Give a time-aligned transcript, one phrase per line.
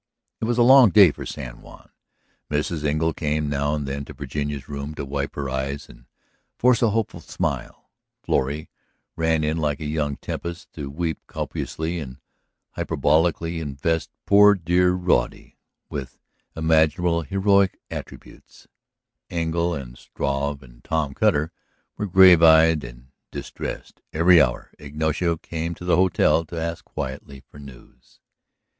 [0.39, 1.91] It was a long day for San Juan.
[2.49, 2.83] Mrs.
[2.83, 6.07] Engle came now and then to Virginia's room to wipe her eyes and
[6.57, 7.91] force a hopeful smile;
[8.23, 8.67] Florrie
[9.15, 12.17] ran in like a young tempest to weep copiously and
[12.71, 16.17] hyperbolically invest poor dear Roddy with
[16.55, 18.67] all imaginable heroic attributes;
[19.29, 21.51] Engle and Struve and Tom Cutter
[21.95, 24.01] were grave eyed and distressed.
[24.11, 28.19] Every hour Ignacio came to the hotel to ask quietly for news.